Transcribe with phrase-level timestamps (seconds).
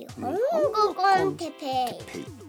[0.00, 0.38] 日本語
[0.94, 1.66] con テッペ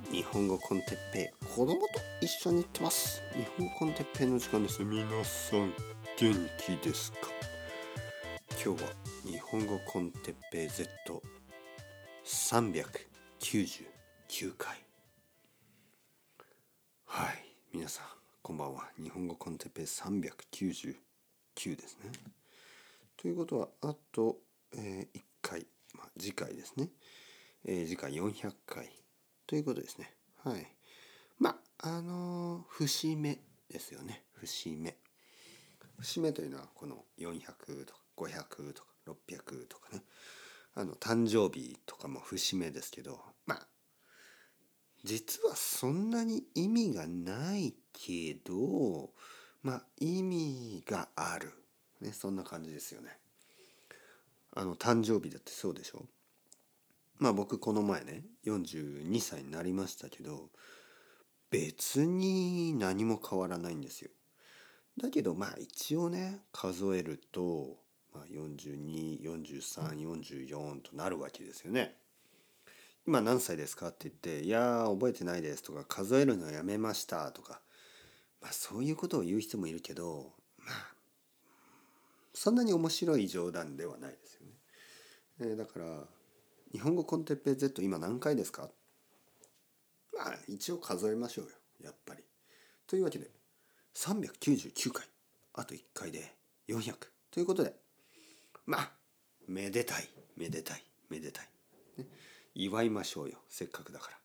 [0.09, 0.15] イ。
[0.15, 1.45] 日本語 con テッペイ。
[1.45, 1.81] 子供と
[2.21, 3.21] 一緒に行ってます。
[3.33, 4.81] 日本語 con テッペイの時間です。
[4.85, 5.73] 皆さん
[6.17, 7.17] 元気ですか？
[8.51, 8.89] 今日は
[9.25, 10.69] 日本語コンテッペイ
[12.23, 14.77] Z399 回
[17.05, 17.53] はい。
[17.73, 18.05] 皆さん
[18.41, 18.89] こんばんは。
[18.97, 20.95] 日本語 con テッペイ399
[21.75, 22.11] ですね。
[23.17, 24.39] ということはあと、
[24.71, 26.87] えー、1回、まあ、次回ですね
[27.65, 28.89] えー、次回400回
[29.45, 30.13] ということですね。
[30.43, 30.67] はい。
[31.39, 33.39] まあ、あのー、節目
[33.69, 34.23] ですよね。
[34.33, 34.97] 節目。
[35.99, 40.03] 節目というのはこの400とか500とか600とかね。
[40.73, 43.67] あの、誕生日とかも節目ですけど、まあ、
[45.03, 49.11] 実はそんなに意味がないけど、
[49.61, 51.51] まあ、意味がある。
[51.99, 53.19] ね、そんな感じですよね。
[54.53, 56.05] あの、誕生日だってそうでしょ？
[57.21, 60.49] まあ僕この前ね42歳になりましたけど
[61.51, 64.09] 別に何も変わらないんですよ。
[64.99, 67.77] だけどまあ一応ね数えると、
[68.11, 71.95] まあ、424344となるわけですよね。
[73.05, 77.61] 今何歳ですかって言って「いや覚えてないです」とか「数えるのやめました」とか、
[78.41, 80.95] まあ、そういうことを言う人もいるけどまあ
[82.33, 84.53] そんなに面白い冗談ではないですよね。
[85.41, 86.07] えー、だから
[86.71, 88.69] 日本語コンテッペイ Z 今何回ですか？
[90.13, 91.51] まあ一応数えましょうよ
[91.83, 92.23] やっぱり。
[92.87, 93.29] というわけで
[93.95, 95.05] 399回
[95.53, 96.33] あと1回で
[96.69, 96.93] 400
[97.29, 97.73] ということで
[98.65, 98.91] まあ
[99.47, 101.49] めでたいめでたいめでたい、
[101.97, 102.05] ね、
[102.55, 104.17] 祝いましょうよせっかくだから。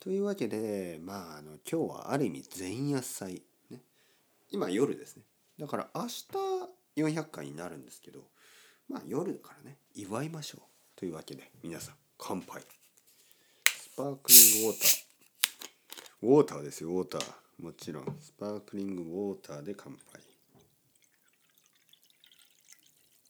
[0.00, 3.82] というわけでまああの今日はある意味前夜祭、ね、
[4.50, 5.24] 今夜ですね
[5.58, 6.26] だから明日
[6.96, 8.20] 400回になるんですけど
[8.88, 10.67] まあ夜だからね祝いましょう。
[10.98, 12.60] というわけで皆さん乾杯。
[13.68, 15.04] スパークリングウォーター。
[16.22, 17.22] ウォーターですよウォーター。
[17.62, 20.20] もちろんスパークリングウォーターで乾杯。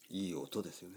[0.08, 0.96] いい音ですよね。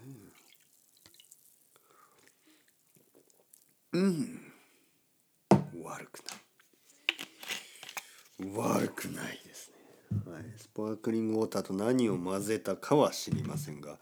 [3.91, 4.53] うん。
[5.83, 6.23] 悪く
[8.39, 8.55] ない。
[8.55, 9.71] 悪くないです
[10.09, 13.99] ね、はい、スパークリングウォーターと何を混ぜたかは知りませんが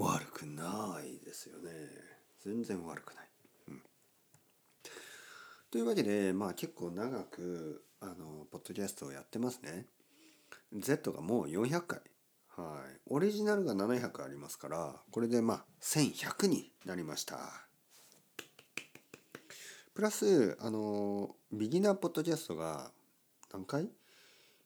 [0.00, 1.70] 悪くないですよね。
[2.42, 3.28] 全然悪くない、
[3.68, 3.82] うん、
[5.70, 9.86] というわけでまあ結構長くあのポッドキャストをやってますね。
[10.72, 12.00] Z がもう400回。
[12.56, 13.00] はい。
[13.06, 17.66] オリジナルが700ありますからこれでまあ1100になりました。
[19.92, 22.90] プラスあのビギナーポッドキャストが
[23.52, 23.90] 何回？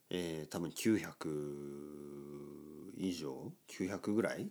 [0.09, 1.01] えー、多分900
[2.97, 4.49] 以上？900ぐらい？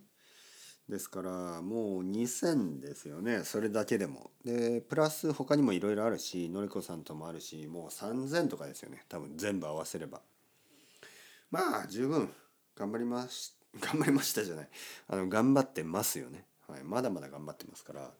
[0.89, 4.29] ですからもう2,000ですよねそれだけでも。
[4.43, 10.21] でプラス他にもいろいろあるしのりこさんともあるしもう3,000とかですよね多分全部合わせれば。
[11.51, 12.29] まあ十分
[12.75, 14.69] 頑張りまし 頑張りましたじゃない
[15.07, 18.13] あの頑張ってますよね、はい、まだまだ頑張ってますから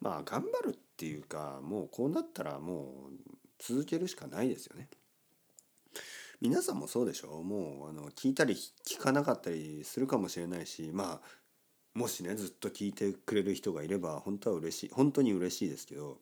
[0.00, 3.12] まあ頑張るっていうかもうこうなったらもう
[3.58, 4.88] 続けるしかないですよね。
[6.38, 8.54] 皆さんもそうでしょうもうあの聞いたり
[8.84, 11.28] 聞かなかったりするかもしれないしまあ
[11.96, 16.18] もしねずっと聞いてくれる人がいれば本当は嬉しい本当に嬉しいですけど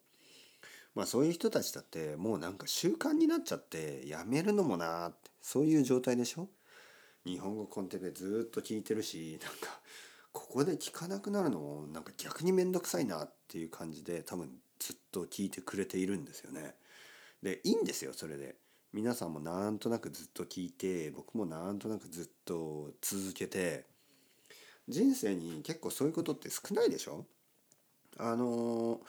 [0.95, 6.49] まあそういう人たちだってもうなんか習慣になっちゃってやめるのもなってそういう状態でしょ？
[7.27, 9.81] 日本語コンテペずっと聞いてるしなんか
[10.31, 16.77] ここで聞かなくなるのもなんか逆に面倒くさいなっていう感じで多分ずっと聞いてくれているんですよね。
[17.43, 18.55] でいいんですよそれで。
[18.93, 23.87] 皆さんもなんとなくずっと聞いて僕もなんとなくずっと続けて
[24.89, 27.27] 人生に結構そういうことって少ないでしょ？
[28.19, 29.01] あの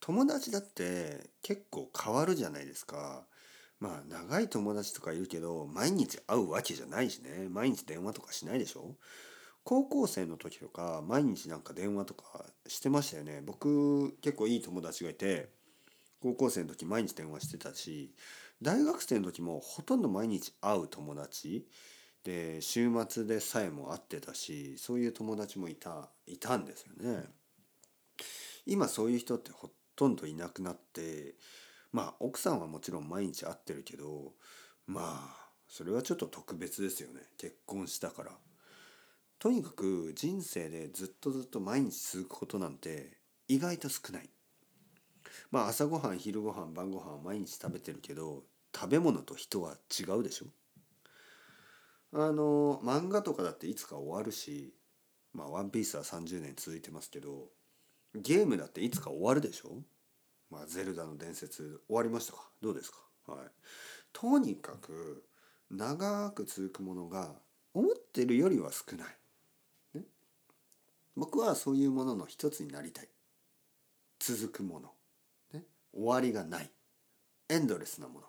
[0.00, 3.26] 友達だって結構変わるじゃないですか。
[3.80, 7.48] まあ長い友達とかいるけど毎日会うわけじゃないしね。
[7.50, 8.96] 毎日電話とかしないでしょ？
[9.64, 13.42] 高校生の時とか毎日なんか電話とかしてましたよね。
[13.44, 15.50] 僕結構いい友達がいて
[16.22, 18.14] 高校生の時毎日電話してたし
[18.62, 21.66] 大学生の時もほとんど毎日会う友達
[22.28, 27.24] で週末でさえも会ってたしそういう友達もいたいたんですよね。
[28.66, 31.36] 今そういう人ってほとんどいなくなって
[31.90, 34.34] まあ奥さんはもちろん毎日会ってるけど
[34.86, 38.32] まあそれはちょっと特別ですよね結婚したから。
[39.38, 43.16] とにかく人生でずっとずっと毎日続くことなんて
[43.48, 44.28] 意外と少ない。
[45.50, 48.42] まあ朝ごはん昼ごはん晩ごはん毎日食べてるけど
[48.74, 50.46] 食べ物と人は違うでしょ
[52.12, 54.74] あの漫画とかだっていつか終わるし
[55.32, 57.50] まあ「ワンピースは30年続いてますけど
[58.14, 59.82] ゲームだっていつか終わるでしょ？
[60.50, 62.50] まあゼルダの伝説終わりましたか？
[62.62, 62.98] どうですか？
[63.26, 63.50] はい。
[64.14, 65.24] とにかく
[65.70, 67.34] 長く続くものが
[67.74, 69.18] 思ってるよりは少ない、
[69.98, 70.06] ね、
[71.14, 73.08] 僕はそういうものの一つになりたい。
[74.18, 74.94] 続くもの、
[75.52, 76.70] ね、終わりがない。
[77.50, 78.27] エンドレスなもの、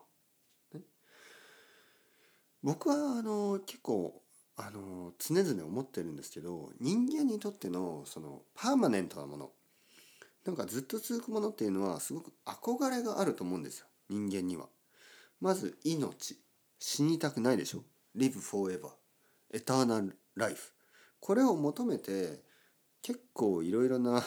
[2.63, 4.21] 僕はあの結構
[4.57, 9.51] あの常々思ってるんですけど人間にとってのそのパーマネントなもの
[10.45, 13.87] なんかずっと続くものっていうのはすごく憧れがあると思うんですよ。
[14.09, 14.67] 人間には。
[15.39, 16.37] まず命。
[16.79, 17.83] 死にたくないでしょ
[18.15, 18.89] ？Live forever.
[19.51, 20.71] エターナルライフ
[21.19, 22.41] これを求めて
[23.01, 24.23] 結構いろいろな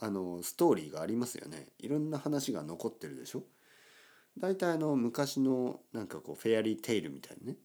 [0.00, 1.68] あのストーリーがありますよね。
[1.78, 3.42] いろんな話が残ってるでしょ？
[4.38, 7.58] 大体あの昔のなんかこうフェアリーテイルみたいなね。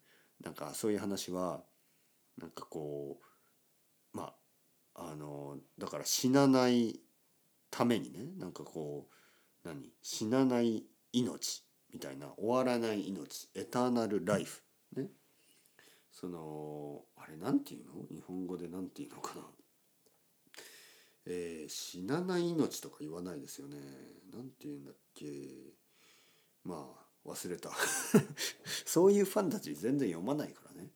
[0.44, 1.62] なんかそういう話は
[2.38, 3.20] なんかこ
[4.14, 4.34] うま
[4.96, 7.00] ああのだから死なない
[7.72, 9.08] ためにねなんかこ
[9.66, 9.92] う何？
[10.02, 14.62] 死なない命みたいな終わらない命エターナルライフ
[14.96, 15.08] ね。
[16.12, 17.94] そのあれなんていうの？
[18.12, 19.42] 日本語でなんていうのかな。
[21.26, 23.78] えー、死なない命とか言わないですよね。
[24.34, 25.26] なんていうんだっけ。
[26.64, 26.96] ま
[27.26, 27.72] あ忘れた。
[28.86, 30.92] そういうファンたち全然読まないからね。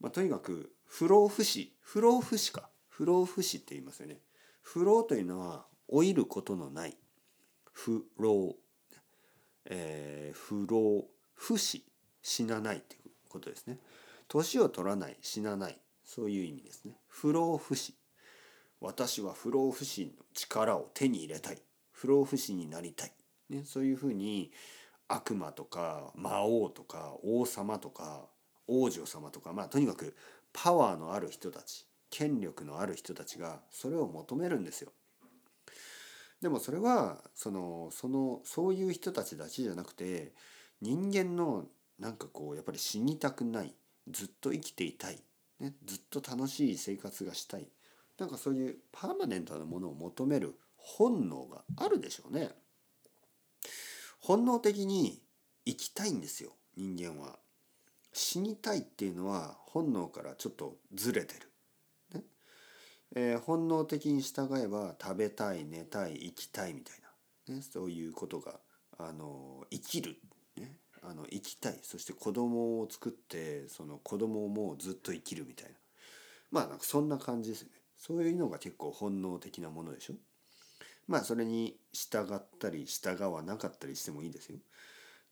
[0.00, 1.76] まあとにかく不老不死。
[1.80, 2.70] 不老不死か。
[2.88, 4.20] 不老不死って言いますよね。
[4.62, 6.96] 不老というのは老いることのない。
[7.72, 8.56] 不老。
[9.66, 11.84] えー、不老不死
[12.22, 13.80] 死なないっていうことですね。
[14.28, 15.16] 年を取らない。
[15.20, 15.80] 死なない。
[16.04, 17.00] そういう意味ですね。
[17.08, 17.94] 不老不死。
[18.80, 21.62] 私は不老不死の力を手に入れたい。
[21.96, 23.12] 不老不死になりたい、
[23.48, 24.52] ね、そういうふうに
[25.08, 28.26] 悪魔とか魔王とか王様とか
[28.66, 30.16] 王女様とかまあとにかく
[30.52, 34.92] パワーのある人たち権力のある人たちがそれを求めるんですよ。
[36.40, 40.32] でもそれはそのそのそういう人たちだけじゃなくて
[40.80, 41.66] 人間の
[41.98, 43.74] なんかこうやっぱり死にたくない
[44.08, 45.18] ずっと生きていたい、
[45.60, 47.68] ね、ずっと楽しい生活がしたい
[48.18, 52.50] なんかそういうパーマネントなものを求める本能があるでしょうね。
[54.26, 55.22] 本能的に
[55.64, 57.38] 生きたいんですよ人間は。
[58.12, 61.34] 死にたいっていうのは本能からちょっとずれて
[62.12, 62.22] る。
[63.14, 66.96] えー、本能的に従えば食べたい寝たい生きたいみたい
[67.48, 68.58] な、ね、そういうことが
[68.98, 70.16] あの生きる、
[70.56, 70.74] ね、
[71.04, 71.78] あの生きたい。
[71.82, 75.74] そして子供を作ってその子供もうずっと生きるみたいな。
[76.50, 77.74] まあなんかそんな感じですよね。
[77.96, 80.14] そういうのが結構本能的なものでしょ。
[81.08, 84.58] まあそれに従ったり従わなかったりしてもいいですよ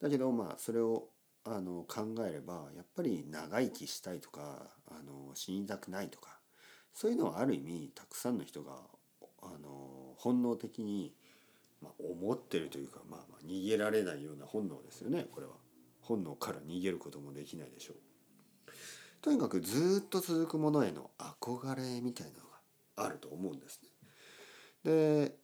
[0.01, 1.09] だけどまあそれを
[1.45, 6.39] あの考えればやっぱり長生きしたいとかあの死にたくないとか
[6.95, 8.73] そういうのはある意味たくさんの人が
[9.43, 11.13] あの本能的に、
[11.83, 15.53] まあ、思ってるというか、まあ、まあ逃げられないような本能ですよねこれは。
[16.01, 17.97] 本能から逃げることもできないでしょう。
[19.23, 23.89] とにかくずっと続くものへの憧れみたいなのがあると思うんですね。
[24.85, 25.37] で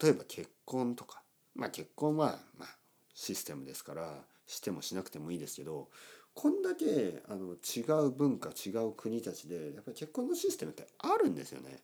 [0.00, 1.22] 例えば結婚とか
[1.54, 2.68] まあ結婚はまあ
[3.14, 5.88] システムですからしてもしなくてもいいですけど
[6.34, 11.80] こんだけあの違う文化違う国たちでやっぱり結婚のシステムってあるんですよね。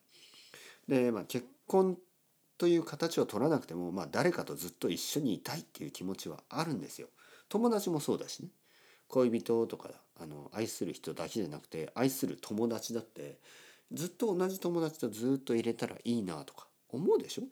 [0.87, 1.97] で、まあ、結婚
[2.57, 7.09] という形を取らなくても、まあ、誰かとずっと一緒にいたいっていう気持ちはあるんですよ。
[7.49, 8.49] 友達もそうだしね。
[9.09, 9.89] 恋人とか
[10.19, 13.39] あの愛する人だけじゃなくて愛する友達だって
[13.91, 17.43] ずっと同じ友達とずっと入れたらいいなとか思うでしょ？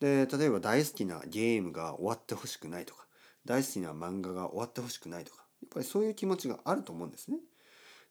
[0.00, 3.06] で例えば大好きなゲームが終わってほしくないとか
[3.44, 7.38] 大好きな漫画が終わってほしくないとかやっぱりそういう気持ちがあると思うんですね。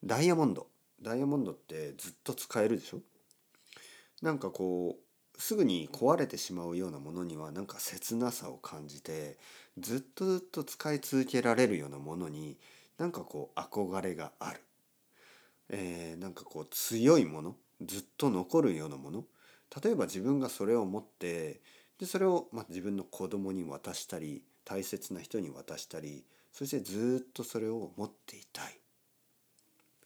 [0.03, 0.67] ダイヤモンド。
[1.01, 2.99] ダイヤモンドってずっと使えるでしょ？
[4.21, 9.37] なんかこうすぐに壊れてしまうようなものにはなんか切なさを感じて
[9.77, 12.57] ずっとずっと使い続けられるようなものに
[12.97, 14.59] なんかこう憧れがある、
[15.69, 19.23] えー、なんかこう強いものずっと残るようなもの
[19.83, 21.61] 例えば自分がそれを持って
[21.99, 26.25] でそれをまあ自分の子供に渡したり大切な人に渡したり
[26.57, 28.79] そしてずっとそれを持っていたい。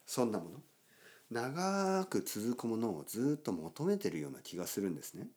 [0.04, 0.60] そんなもの。
[1.30, 5.28] 長く続くものをずっと求めてるような気がするんですね。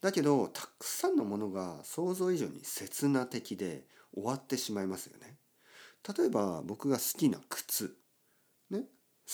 [0.00, 3.84] だけどたくさんのものが想像以上に刹那的で
[4.14, 5.36] 終わってしまいますよね。
[6.16, 7.94] 例えば僕が好きな靴。
[8.70, 8.80] ね。
[8.80, 8.86] 好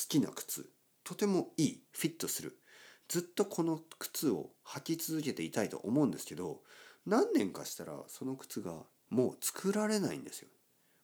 [0.09, 0.69] きな靴。
[1.05, 1.83] とてもいい。
[1.93, 2.59] フィットする。
[3.09, 6.61] ずっとこの靴を履き続けていたいと思うんですけど
[7.07, 8.73] 何年かしたらその靴が
[9.11, 10.49] もう作られないんですよ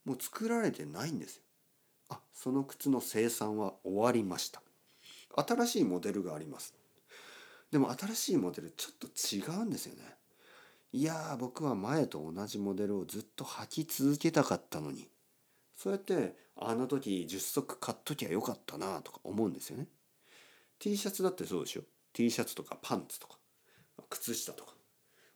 [0.05, 1.43] もう作られてないんですよ。
[2.09, 4.63] あその靴の生産は終わりました。
[5.37, 6.75] 新しいモデルがあります。
[7.71, 10.03] でも新しいモデルちょっと違うんですよね
[10.93, 15.09] いや僕は前と同じモデルをずっと履き続けたかったのに
[15.77, 19.87] そうやってあの時10足買っときゃよかったなとか思うんですよね
[20.81, 21.83] T シャツだってそうでしょ
[22.13, 23.37] ？T シャツとかパンツとか
[24.09, 24.75] 靴下とか。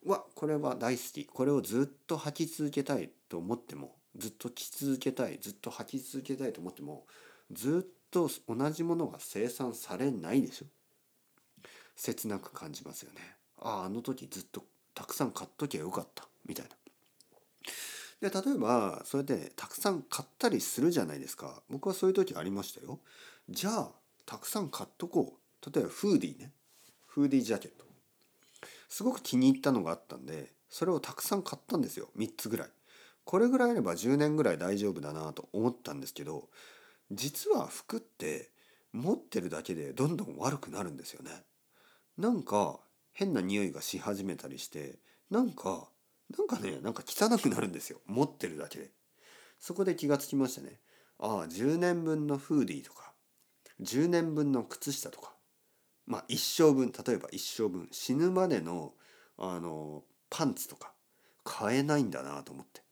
[0.04, 1.24] わこれは大好き。
[1.24, 7.04] これをずっと履き続けたいと思ってもずっと着続けたいずっと履き続けたいと思っても
[7.52, 10.66] ずっと同じものが生産されないでしょ？
[11.96, 13.36] 切なく感じますよね。
[13.60, 16.26] あああの時ずっとたくさん買っときゃよかった。
[16.46, 16.66] みたい
[18.20, 18.30] な。
[18.30, 21.62] で例えばそれでたくさん買ったりするじゃないですか。
[21.68, 22.98] 僕はそういう時ありましたよ。
[23.50, 23.92] じゃあ
[24.26, 25.70] たくさん買っとこう。
[25.70, 26.52] 例えばフーディーね。
[27.06, 27.84] フーディージャケット。
[28.88, 32.10] すごく気に入ったのがあったんでそれをたくさん買ったんですよ。
[32.16, 32.68] 3つぐらい。
[33.24, 36.48] これぐらいあれば10年ぐらい大丈夫だなと思ったんですけど
[37.10, 38.50] 実は服って
[38.92, 41.30] 持ってるだけでどんどん悪くなるんですよね。
[42.18, 42.78] なんか
[43.12, 44.98] 変な匂いがし始めたりして
[45.30, 45.88] なんか
[46.36, 47.98] なんかねなんか汚くなるんですよ。
[48.06, 48.90] 持ってるだけで。
[49.58, 50.78] そこで気がつきましたね。
[51.18, 53.13] ああ10年分のフーディーとか
[53.80, 55.32] 10年分の靴下とか
[56.06, 58.94] まあ一生分例えば一生分死ぬまでの
[59.36, 60.92] あのパンツとか
[61.42, 62.84] 買えないんだなと思って。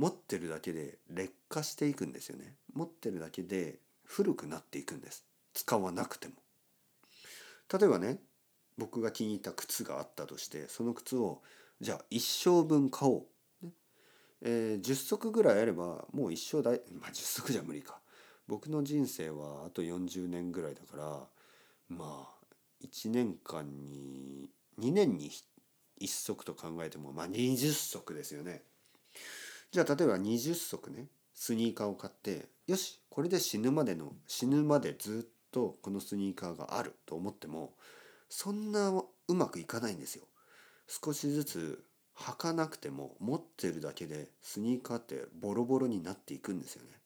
[0.00, 2.54] 持ってるだけで劣化していくんですよね。
[2.72, 5.26] 持ってるだけで古くなっていくんです。
[5.52, 6.34] 使わなくても。
[7.70, 8.18] 例えばね
[8.78, 11.42] 僕が気に入った靴があったとしてその靴を
[11.82, 13.26] じゃあ一生分買お
[13.62, 13.72] う、ね。
[14.40, 18.00] えー、10足ぐらいあればもう一生大まあ10足じゃ無理か。
[18.50, 21.20] 僕の人生はあと40年ぐらいだから
[21.88, 22.26] まあ
[22.84, 25.30] 1年間に2年に
[26.00, 28.62] 1足と考えてもまあ20足ですよね
[29.70, 37.74] じゃあ例えば20足ねスニーカーを買ってよしこれで死ぬまでの死ぬまでずっとこのスニーカーがあると思っても
[38.28, 38.88] そんな
[39.28, 40.24] うまくいかないんですよ。
[40.88, 41.84] 少しずつ
[42.16, 47.00] 履かなくても持ってるだけでスニーカーってボロボロになっていくんですよね。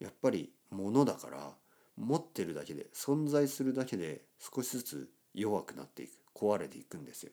[0.00, 1.54] やっぱり物だから
[1.96, 7.32] 持ってるだけで存在するだけで少しずつ弱くなっていく壊れていくんですよ。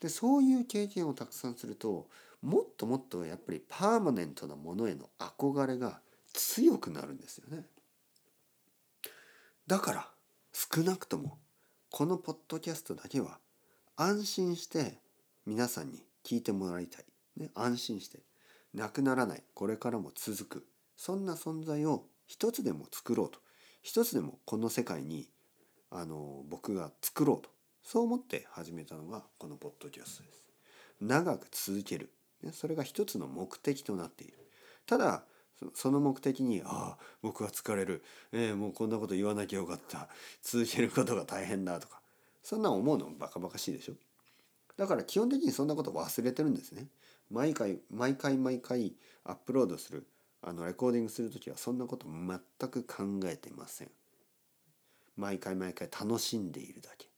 [0.00, 2.08] でそういう経験をたくさんすると
[2.42, 6.00] もっともっとやっぱりパーマネントなものへの憧れが
[6.32, 7.64] 強くなるんですよね。
[9.66, 10.08] だから
[10.52, 11.38] 少なくとも
[11.90, 13.38] このポッドキャストだけは
[13.96, 14.98] 安心して
[15.46, 17.04] 皆さんに聞いてもらいたい、
[17.36, 18.20] ね、安心して
[18.74, 20.66] なくならないこれからも続く
[21.00, 23.38] そんな存在を一つでも作ろうと。
[23.80, 25.30] 一つでもこの世界に
[25.90, 27.48] あの僕が作ろうと。
[27.82, 30.44] そう思って始めたのがこのポッドキャストです。
[31.00, 32.12] 長く続ける。
[32.52, 34.36] それが一つの目的となっている。
[34.84, 35.24] ただ
[35.72, 38.02] その目的に「ああ僕は疲れる、
[38.32, 40.10] えー、もうこんなこと言わなきゃよかった。
[40.42, 42.02] 続けることが大変だ」とか。
[42.42, 43.94] そんな思うのバカバカしいでしょ。
[44.76, 46.88] だから基本的にそんなこと忘れてるんですね。
[47.30, 50.06] 毎回毎回毎回アップロードする。
[50.42, 53.90] あのレコーディングする時はそんなこと全く考えてません。
[55.16, 57.08] 毎回毎回楽しんでいるだけ。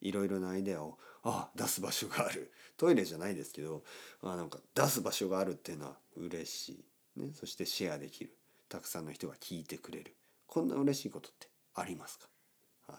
[0.00, 2.50] いろいろなアイデアをあ出す場所がある。
[2.78, 3.82] トイレじゃないですけど
[4.22, 6.68] あなんか出す場所があるっていうのは嬉し
[7.16, 7.20] い。
[7.20, 8.32] ね、そしてシェアできる。
[8.68, 10.14] たくさんの人が聞いてくれる。
[10.46, 12.28] こんな嬉しいことってありますか、
[12.88, 12.98] は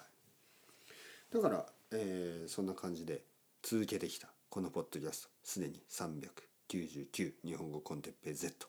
[1.32, 3.24] い、だから、えー、そんな感じで
[3.64, 4.28] 続けてきた。
[4.50, 5.30] このポッドキャスト。
[5.44, 8.68] すでに399日本語コンテッペイ Z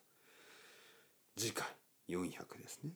[1.36, 1.66] 次回。
[2.08, 2.90] 400ですね、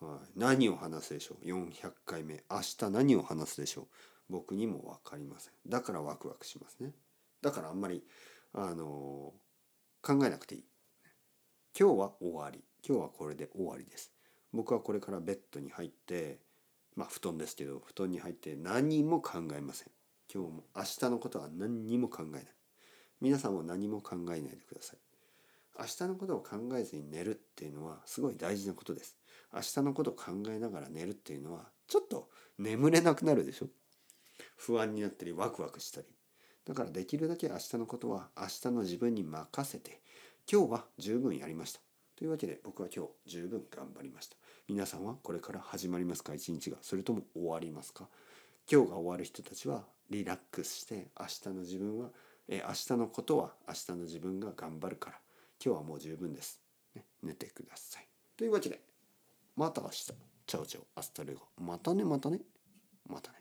[0.00, 2.44] はい、何を話すでしょう？400回目。
[2.50, 3.86] 明日何を話すでしょう？
[4.30, 5.52] 僕にも分かりません。
[5.66, 6.92] だからワクワクしますね。
[7.42, 8.04] だからあんまり
[8.54, 10.64] あのー、考えなくていい。
[11.78, 12.64] 今日は終わり。
[12.86, 14.12] 今日はこれで終わりです。
[14.52, 16.38] 僕はこれからベッドに入って
[16.94, 19.90] まあ布団ですけど布団に入って何も考えません。
[20.32, 22.44] 今日も明日のことは何にも考えない。
[23.20, 24.98] 皆さんも何も考えないでください。
[25.78, 29.16] 明日のことを考えずに寝るっていうのはすごい大事なことです
[29.54, 33.66] 明日のことを考えながら寝るっていうのはちょっと眠れなくなるでしょ
[34.56, 36.06] 不安になったりワクワクしたり
[36.66, 40.00] だからできるだけ明日のことは明日の自分に任せて
[40.50, 41.80] 今日は十分やりました。
[42.16, 44.36] というわけで僕は今日十分頑張りました。
[44.66, 46.34] 皆さんはこれから始まりますか？
[46.34, 46.78] 一日が。
[46.80, 48.08] それとも終わりますか？
[48.70, 52.08] 今日が終わる人たちはリラックスして明日の自分は、
[52.48, 55.16] え明日のことは明日の自分が頑張るから
[55.64, 56.60] 今日はもう十分です。
[56.94, 58.08] ね、寝てください。
[58.36, 58.80] というわけで
[59.56, 60.12] また明日。
[60.46, 61.40] ciao ciao hasta luego。
[61.58, 62.40] またねまたね。
[63.06, 63.37] またね。